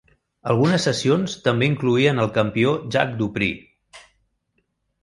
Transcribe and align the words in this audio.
Algunes 0.53 0.87
sessions 0.87 1.35
també 1.49 1.69
incloïen 1.73 2.23
el 2.25 2.33
campió 2.39 2.75
Jack 2.97 3.17
Dupree. 3.21 4.03